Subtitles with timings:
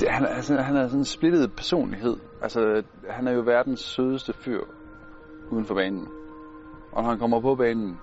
[0.00, 2.16] Det, han, altså, han er sådan en splittet personlighed.
[2.42, 4.60] Altså, han er jo verdens sødeste fyr
[5.50, 6.08] uden for banen.
[6.92, 7.98] Og når han kommer på banen,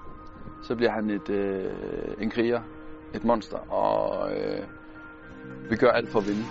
[0.63, 1.73] så bliver han et, øh,
[2.19, 2.61] en kriger,
[3.13, 4.63] et monster, og øh,
[5.69, 6.45] vi gør alt for at vinde.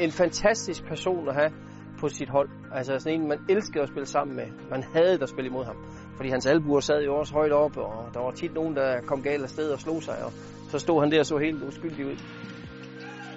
[0.00, 1.52] En fantastisk person at have
[2.00, 2.48] på sit hold.
[2.72, 4.46] Altså sådan en, man elskede at spille sammen med.
[4.70, 5.76] Man havde at spille imod ham.
[6.16, 9.22] Fordi hans albuer sad jo også højt op, og der var tit nogen, der kom
[9.22, 10.24] galt af sted og slog sig.
[10.24, 10.32] Og
[10.68, 12.16] så stod han der og så helt uskyldig ud.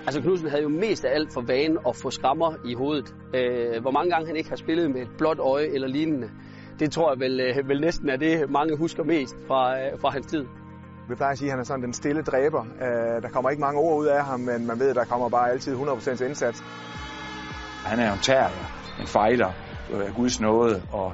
[0.06, 3.16] Altså Knudsen havde jo mest af alt for vane at få skrammer i hovedet.
[3.36, 6.30] Øh, hvor mange gange han ikke har spillet med et blåt øje eller lignende,
[6.80, 10.10] det tror jeg vel, øh, vel næsten er det, mange husker mest fra, øh, fra
[10.10, 10.46] hans tid.
[11.10, 12.64] Vi plejer at sige, at han er sådan den stille dræber.
[12.86, 15.30] Øh, der kommer ikke mange ord ud af ham, men man ved, at der kommer
[15.30, 16.64] bare altid 100% indsats.
[17.86, 18.50] Han er jo en terrier,
[19.02, 19.52] en fejler
[20.08, 21.14] af Guds nåde, og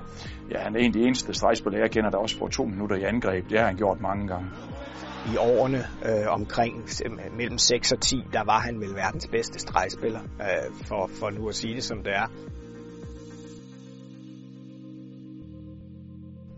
[0.52, 2.96] ja, han er en af de eneste stregspillere, jeg kender, der også får to minutter
[2.96, 3.50] i angreb.
[3.50, 4.48] Det har han gjort mange gange.
[5.34, 6.86] I årene øh, omkring
[7.38, 11.50] mellem 6 og 10, der var han vel verdens bedste stregspiller, øh, for, for nu
[11.50, 12.28] at sige det som det er.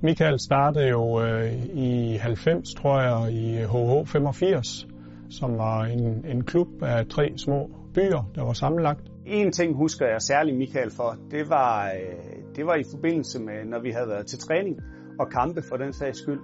[0.02, 4.88] Michael startede jo øh, i 90, tror jeg, i HH 85,
[5.30, 9.02] som var en, en klub af tre små byer, der var sammenlagt.
[9.26, 13.66] En ting husker jeg særligt Michael for, det var, øh, det var i forbindelse med,
[13.66, 14.80] når vi havde været til træning
[15.20, 16.40] og kampe for den sags skyld.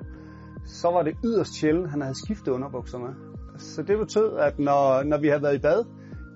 [0.65, 3.13] Så var det yderst sjældent, han havde skiftet underbukser med.
[3.57, 5.85] Så det betød, at når, når vi havde været i bad,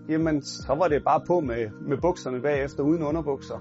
[0.09, 3.55] jamen, så var det bare på med, med bukserne bagefter uden underbukser.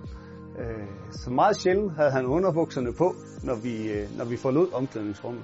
[0.59, 5.43] Øh, så meget sjældent havde han underbukserne på, når vi, øh, når vi forlod omklædningsrummet.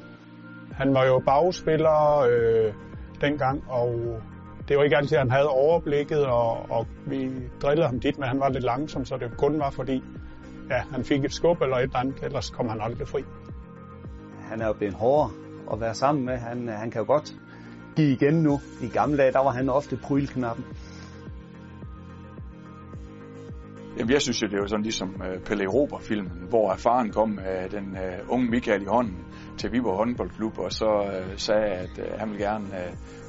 [0.72, 2.74] Han var jo bagspiller øh,
[3.20, 4.20] dengang, og
[4.68, 7.30] det var ikke altid, at han havde overblikket, og, og vi
[7.62, 10.02] drillede ham dit, men han var lidt langsom, så det kun var fordi,
[10.70, 13.24] ja, han fik et skub eller et eller andet, ellers kom han aldrig fri.
[14.54, 15.30] Han er jo blevet hårdere
[15.72, 16.36] at være sammen med.
[16.36, 17.34] Han, øh, han kan jo godt
[17.96, 18.60] give igen nu.
[18.82, 20.64] I gamle dage, der var han ofte prylknappen.
[23.98, 27.28] Jamen, jeg synes jo, det er jo sådan ligesom øh, Pelle Rober-filmen, hvor faren kom
[27.28, 29.24] med den uh, unge Michael i hånden
[29.58, 32.66] til Viborg håndboldklub, og så uh, sagde, at uh, han ville gerne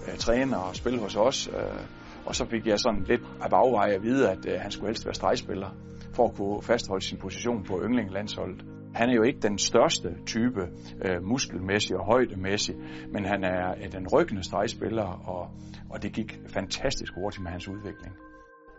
[0.08, 1.48] uh, træne og spille hos os.
[1.48, 1.80] Uh,
[2.26, 5.06] og så fik jeg sådan lidt af bagveje at vide, at uh, han skulle helst
[5.06, 5.70] være stregspiller,
[6.14, 8.75] for at kunne fastholde sin position på yndlingelandsholdet.
[8.96, 10.62] Han er jo ikke den største type
[11.06, 12.78] uh, muskelmæssigt og højdemæssigt,
[13.14, 15.50] men han er den ryggende stregspiller, og,
[15.90, 18.14] og det gik fantastisk hurtigt med hans udvikling.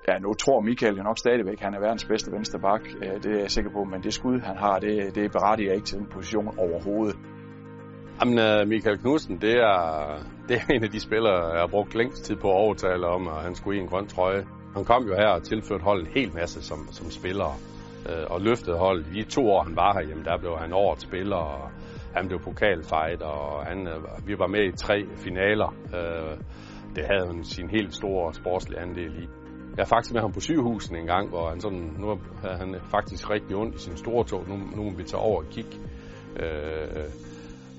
[0.09, 2.83] Ja, nu tror Michael jo nok stadigvæk, at han er verdens bedste venstre bak.
[3.23, 5.99] Det er jeg sikker på, men det skud, han har, det, det berettiger ikke til
[5.99, 7.17] den position overhovedet.
[8.21, 9.81] Jamen, Michael Knudsen, det er,
[10.49, 13.29] det er en af de spillere, jeg har brugt længst tid på at overtale om,
[13.29, 14.45] at han skulle i en grøn trøje.
[14.75, 17.11] Han kom jo her og tilførte holdet en hel masse som, som
[18.09, 19.07] øh, og løftede holdet.
[19.17, 21.71] I to år, han var herhjemme, der blev han årets spiller, og
[22.17, 25.75] han blev pokalfight, og han, øh, vi var med i tre finaler.
[25.95, 26.39] Øh,
[26.97, 29.29] det havde han sin helt store sportslige andel i.
[29.77, 32.77] Jeg er faktisk med ham på sygehusen en gang, hvor han sådan, nu havde han
[32.91, 34.49] faktisk rigtig ondt i sin store tog.
[34.49, 35.79] Nu, nu må vi tage over og kigge.
[36.43, 37.05] Øh,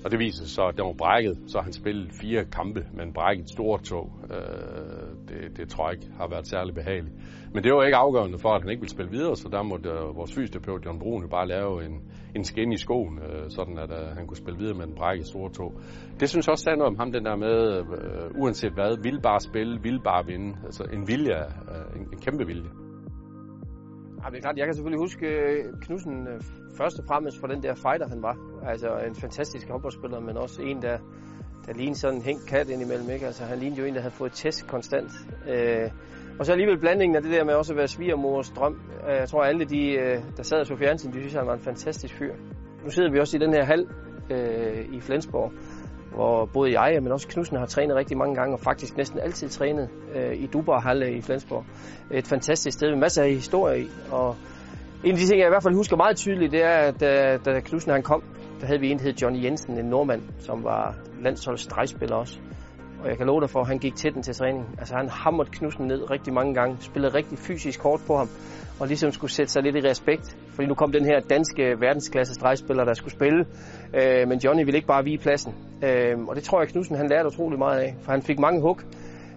[0.04, 3.04] og det viser sig så, at den var brækket, så han spillede fire kampe med
[3.04, 4.12] en brækket stor tog.
[4.30, 7.14] Øh, det, det tror jeg ikke har været særlig behageligt.
[7.54, 9.88] Men det var ikke afgørende for, at han ikke ville spille videre, så der måtte
[9.88, 12.00] øh, vores fysioterapeut John Brun bare lave en,
[12.36, 15.26] en skin i skoen, øh, sådan at øh, han kunne spille videre med en brækket
[15.26, 15.72] stor tog.
[16.20, 19.20] Det synes jeg også sagde noget om ham, den der med, øh, uanset hvad, vil
[19.20, 20.56] bare spille, vil bare vinde.
[20.64, 21.40] Altså en vilje,
[21.72, 22.87] øh, en, en kæmpe vilje.
[24.24, 26.40] Ja, det er klart, jeg kan selvfølgelig huske øh, Knudsen øh,
[26.76, 28.36] først og fremmest for den der fighter, han var.
[28.72, 30.98] Altså en fantastisk håndboldspiller, men også en, der,
[31.66, 33.10] der lignede sådan en hængt kat indimellem.
[33.10, 33.26] Ikke?
[33.26, 35.10] Altså, han lignede jo en, der havde fået test konstant.
[35.48, 35.90] Øh,
[36.38, 38.80] og så alligevel blandingen af det der med også at være svigermors drøm.
[39.08, 39.82] Øh, jeg tror, alle de,
[40.36, 42.34] der sad og så fjernsyn, de synes, han var en fantastisk fyr.
[42.84, 43.86] Nu sidder vi også i den her hal
[44.30, 45.52] øh, i Flensborg,
[46.14, 49.48] hvor både jeg, men også Knudsen har trænet rigtig mange gange, og faktisk næsten altid
[49.48, 51.64] trænet øh, i Dubar Halle i Flensborg.
[52.10, 54.36] Et fantastisk sted med masser af historie i, og
[55.04, 57.36] en af de ting, jeg i hvert fald husker meget tydeligt, det er, at da,
[57.44, 58.22] da Knudsen han kom,
[58.60, 61.66] der havde vi en, der hed Johnny Jensen, en nordmand, som var landsholdets
[62.12, 62.38] også.
[63.02, 64.66] Og jeg kan love dig for, at han gik til den til træning.
[64.78, 68.28] Altså han hamrede Knudsen ned rigtig mange gange, spillede rigtig fysisk hårdt på ham,
[68.80, 70.36] og ligesom skulle sætte sig lidt i respekt.
[70.54, 73.46] Fordi nu kom den her danske verdensklasse stregspiller, der skulle spille.
[73.94, 75.54] Øh, men Johnny ville ikke bare vige pladsen.
[75.84, 78.60] Øh, og det tror jeg, Knudsen han lærte utrolig meget af, for han fik mange
[78.62, 78.78] hug.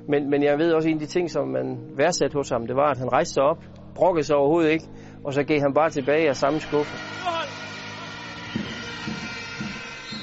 [0.07, 2.75] Men, men jeg ved også, en af de ting, som man værdsatte hos ham, det
[2.75, 3.63] var, at han rejste sig op,
[3.95, 4.85] brokkede sig overhovedet ikke,
[5.23, 6.97] og så gav han bare tilbage af samme skuffe.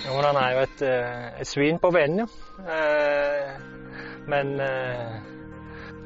[0.09, 2.29] Jo, han er jo et, øh, et svin på vandet.
[2.67, 2.75] ja.
[2.75, 3.49] Øh,
[4.29, 5.13] men øh,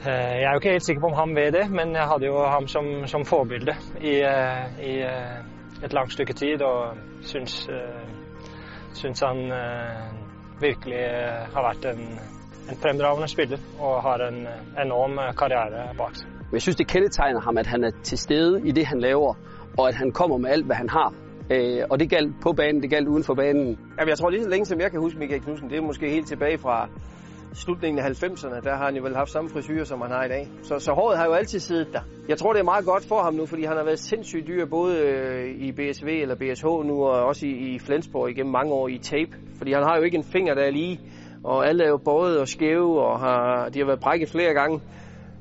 [0.07, 2.47] jeg er jo ikke helt sikker på om han ved det, men jeg hadde jo
[2.47, 4.13] ham som, som forbilde i,
[4.91, 4.95] i
[5.85, 7.71] et langt stykke tid, og synes,
[8.95, 9.53] synes han
[10.61, 10.99] virkelig
[11.55, 12.03] har vært en,
[12.71, 14.49] en fremragende spiller og har en
[14.85, 16.29] enorm karriere bak sig.
[16.53, 19.35] Jeg synes, det kendetegner ham, at han er til stede i det, han laver,
[19.79, 21.13] og at han kommer med alt, hvad han har.
[21.51, 23.79] Øh, og det galt på banen, det galt uden for banen.
[23.99, 26.11] Jamen, jeg tror lige så længe, som jeg kan huske Michael Knudsen, det er måske
[26.11, 26.89] helt tilbage fra
[27.55, 30.29] slutningen af 90'erne, der har han jo vel haft samme frisyr, som han har i
[30.29, 30.49] dag.
[30.63, 32.01] Så, så håret har jo altid siddet der.
[32.29, 34.67] Jeg tror, det er meget godt for ham nu, fordi han har været sindssygt dyr,
[34.67, 38.89] både øh, i BSV eller BSH nu, og også i, i Flensborg igennem mange år
[38.89, 39.31] i tape.
[39.59, 41.01] Fordi han har jo ikke en finger, der er lige,
[41.45, 44.81] og alle er jo både og skæve, og har, de har været brækket flere gange.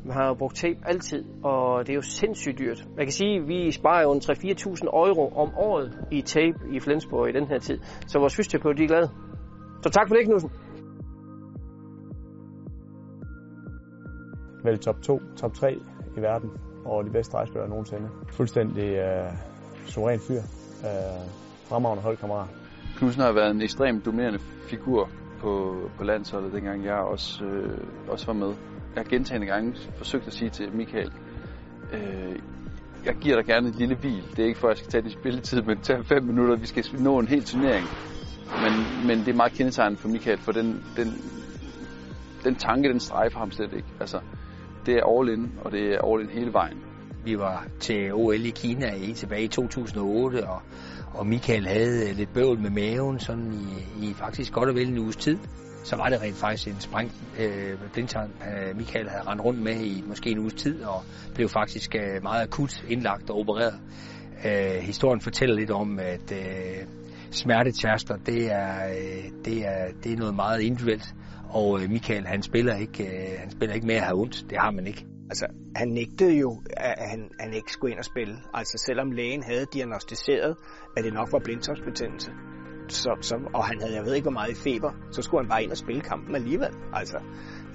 [0.05, 2.87] Man har jo brugt tape altid, og det er jo sindssygt dyrt.
[2.97, 6.79] Jeg kan sige, at vi sparer jo en 3-4.000 euro om året i tape i
[6.79, 7.79] Flensborg i den her tid.
[8.07, 9.09] Så vores fysioterapeut, er glade.
[9.83, 10.51] Så tak for det, Knudsen.
[14.63, 15.73] vel top 2, top 3
[16.17, 16.49] i verden
[16.85, 18.09] over de bedste drejspillere nogensinde.
[18.29, 19.33] Fuldstændig uh,
[19.85, 20.41] suveræn fyr.
[20.79, 21.25] Uh,
[21.69, 22.47] fremragende holdkammerat.
[22.97, 24.39] Knudsen har været en ekstremt dominerende
[24.69, 25.09] figur
[25.39, 27.77] på, på landsholdet, dengang jeg også, øh,
[28.07, 28.53] også var med.
[28.95, 31.11] Jeg gentagende gange forsøgt at sige til Michael,
[31.93, 32.35] øh,
[33.05, 34.23] jeg giver dig gerne et lille hvil.
[34.35, 36.55] Det er ikke for, at jeg skal tage din spilletid, men tage fem minutter.
[36.55, 37.85] Vi skal nå en hel turnering.
[38.63, 41.07] Men, men det er meget kendetegnende for Michael, for den, den,
[42.43, 43.87] den tanke, den strejfer ham slet ikke.
[43.99, 44.19] Altså,
[44.85, 46.83] det er all in, og det er all in hele vejen.
[47.25, 50.61] Vi var til OL i Kina i tilbage i 2008, og,
[51.13, 54.97] og Michael havde lidt bøvl med maven sådan i, i faktisk godt og vel en
[54.97, 55.37] uges tid.
[55.83, 59.81] Så var det rent faktisk en spræng øh, blindtarm, øh, Michael havde rendt rundt med
[59.81, 61.03] i måske en uges tid, og
[61.35, 63.79] blev faktisk øh, meget akut indlagt og opereret.
[64.45, 66.87] Øh, historien fortæller lidt om, at øh,
[67.31, 71.15] smertetærster, det er, øh, det, er, det er noget meget individuelt.
[71.49, 74.45] Og øh, Michael, han spiller ikke, øh, han spiller ikke med at have ondt.
[74.49, 75.05] Det har man ikke.
[75.29, 75.45] Altså,
[75.75, 78.35] han nægtede jo, at han, han ikke skulle ind og spille.
[78.53, 80.55] Altså, selvom lægen havde diagnostiseret,
[80.97, 82.31] at det nok var blindtarmsbetændelse,
[82.91, 85.49] så, så, og han havde, jeg ved ikke hvor meget i feber, så skulle han
[85.49, 86.69] bare ind og spille kampen alligevel.
[86.93, 87.17] Altså,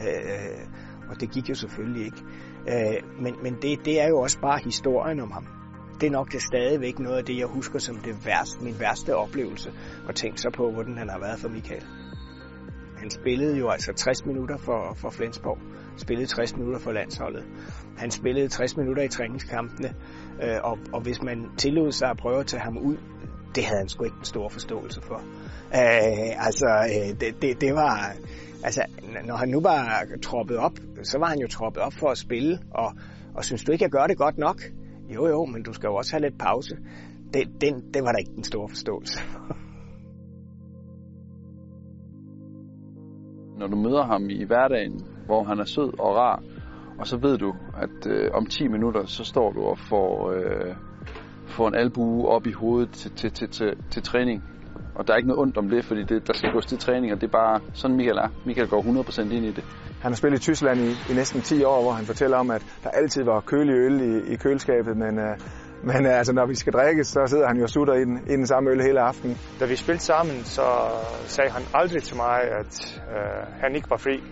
[0.00, 0.66] øh,
[1.10, 2.22] og det gik jo selvfølgelig ikke.
[2.68, 5.46] Øh, men men det, det er jo også bare historien om ham.
[6.00, 9.16] Det er nok det stadigvæk noget af det, jeg husker som det værste, min værste
[9.16, 9.72] oplevelse,
[10.08, 11.84] og tænke så på, hvordan han har været for Michael.
[12.96, 15.58] Han spillede jo altså 60 minutter for, for Flensborg,
[15.96, 17.44] spillede 60 minutter for landsholdet.
[17.96, 19.94] Han spillede 60 minutter i træningskampene,
[20.42, 22.96] øh, og, og hvis man tillod sig at prøve at tage ham ud,
[23.56, 25.20] det havde han sgu ikke en stor forståelse for.
[25.80, 28.12] Øh, altså, øh, det, det, det var...
[28.64, 28.82] Altså,
[29.24, 30.72] når han nu var troppet op,
[31.02, 32.92] så var han jo troppet op for at spille, og,
[33.34, 34.62] og synes du ikke, jeg gør det godt nok?
[35.14, 36.76] Jo, jo, men du skal jo også have lidt pause.
[37.34, 39.20] Det, den, det var der ikke en stor forståelse
[43.58, 46.42] Når du møder ham i hverdagen, hvor han er sød og rar,
[46.98, 50.76] og så ved du, at øh, om 10 minutter, så står du og får, øh,
[51.46, 54.44] får en albue op i hovedet til, til, til, til, til træning.
[54.94, 57.12] Og der er ikke noget ondt om det, fordi det, der skal gås til træning,
[57.12, 58.28] og det er bare sådan Michael er.
[58.46, 59.64] Michael går 100% ind i det.
[60.00, 62.62] Han har spillet i Tyskland i, i næsten 10 år, hvor han fortæller om, at
[62.84, 65.34] der altid var kølig øl i, i køleskabet, men, øh,
[65.82, 68.20] men øh, altså, når vi skal drikke, så sidder han jo og sutter i den,
[68.26, 69.36] i den samme øl hele aftenen.
[69.60, 70.66] Da vi spillede sammen, så
[71.26, 74.22] sagde han aldrig til mig, at øh, han ikke var fri.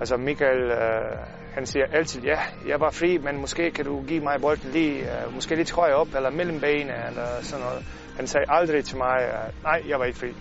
[0.00, 1.16] Altså Michael, øh,
[1.58, 5.02] han siger altid, ja, jeg var fri, men måske kan du give mig bolden lige,
[5.02, 7.84] uh, måske lidt højere op, eller mellem benene, eller sådan noget.
[8.16, 10.32] Han sagde aldrig til mig, uh, nej, jeg var ikke fri.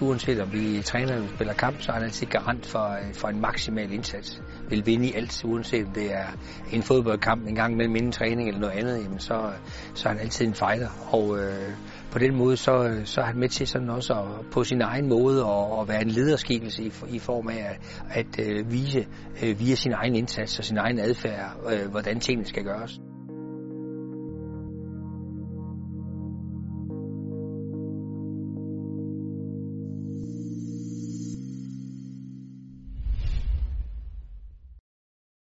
[0.00, 3.28] Uanset om vi træner eller spiller kamp, så er han altid garant for, øh, for
[3.28, 4.42] en maksimal indsats.
[4.68, 6.26] Vil vinde i alt, uanset om det er
[6.72, 9.52] en fodboldkamp en gang mellem inden træning eller noget andet, jamen så,
[9.94, 10.88] så er han altid en fighter.
[11.10, 11.70] Og øh,
[12.12, 15.08] på den måde, så, så er han med til sådan også at, på sin egen
[15.08, 17.78] måde at, at være en lederskikkelse i, i form af at,
[18.10, 19.06] at øh, vise
[19.42, 23.00] øh, via sin egen indsats og sin egen adfærd, øh, hvordan tingene skal gøres.